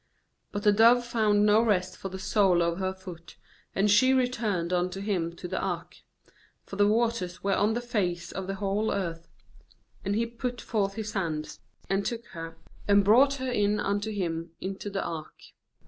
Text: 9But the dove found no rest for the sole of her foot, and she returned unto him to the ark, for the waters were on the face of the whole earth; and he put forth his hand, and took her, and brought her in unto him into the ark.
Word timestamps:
9But 0.51 0.63
the 0.63 0.71
dove 0.71 1.05
found 1.05 1.45
no 1.45 1.61
rest 1.61 1.95
for 1.95 2.09
the 2.09 2.17
sole 2.17 2.63
of 2.63 2.79
her 2.79 2.91
foot, 2.91 3.35
and 3.75 3.87
she 3.91 4.15
returned 4.15 4.73
unto 4.73 4.99
him 4.99 5.35
to 5.35 5.47
the 5.47 5.59
ark, 5.59 5.97
for 6.65 6.75
the 6.75 6.87
waters 6.87 7.43
were 7.43 7.53
on 7.53 7.75
the 7.75 7.81
face 7.81 8.31
of 8.31 8.47
the 8.47 8.55
whole 8.55 8.91
earth; 8.91 9.27
and 10.03 10.15
he 10.15 10.25
put 10.25 10.59
forth 10.59 10.95
his 10.95 11.11
hand, 11.13 11.59
and 11.87 12.03
took 12.03 12.25
her, 12.29 12.57
and 12.87 13.05
brought 13.05 13.35
her 13.35 13.51
in 13.51 13.79
unto 13.79 14.09
him 14.11 14.49
into 14.59 14.89
the 14.89 15.03
ark. 15.05 15.35